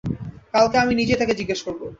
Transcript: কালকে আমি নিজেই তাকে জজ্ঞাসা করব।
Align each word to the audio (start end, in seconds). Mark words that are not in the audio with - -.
কালকে 0.53 0.77
আমি 0.77 0.93
নিজেই 0.95 1.19
তাকে 1.19 1.33
জজ্ঞাসা 1.39 1.63
করব। 1.67 1.81